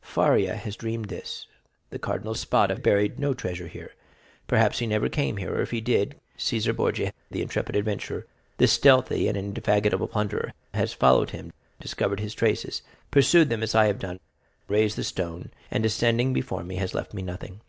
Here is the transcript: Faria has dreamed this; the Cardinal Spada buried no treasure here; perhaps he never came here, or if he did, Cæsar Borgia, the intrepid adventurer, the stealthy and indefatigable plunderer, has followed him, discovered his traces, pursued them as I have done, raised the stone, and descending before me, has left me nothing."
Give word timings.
Faria 0.00 0.54
has 0.54 0.76
dreamed 0.76 1.06
this; 1.06 1.48
the 1.90 1.98
Cardinal 1.98 2.36
Spada 2.36 2.76
buried 2.76 3.18
no 3.18 3.34
treasure 3.34 3.66
here; 3.66 3.96
perhaps 4.46 4.78
he 4.78 4.86
never 4.86 5.08
came 5.08 5.38
here, 5.38 5.50
or 5.56 5.60
if 5.60 5.72
he 5.72 5.80
did, 5.80 6.14
Cæsar 6.38 6.76
Borgia, 6.76 7.12
the 7.32 7.42
intrepid 7.42 7.74
adventurer, 7.74 8.24
the 8.58 8.68
stealthy 8.68 9.26
and 9.26 9.36
indefatigable 9.36 10.06
plunderer, 10.06 10.52
has 10.72 10.92
followed 10.92 11.30
him, 11.30 11.52
discovered 11.80 12.20
his 12.20 12.32
traces, 12.34 12.82
pursued 13.10 13.50
them 13.50 13.64
as 13.64 13.74
I 13.74 13.86
have 13.86 13.98
done, 13.98 14.20
raised 14.68 14.94
the 14.96 15.02
stone, 15.02 15.50
and 15.68 15.82
descending 15.82 16.32
before 16.32 16.62
me, 16.62 16.76
has 16.76 16.94
left 16.94 17.12
me 17.12 17.22
nothing." 17.22 17.60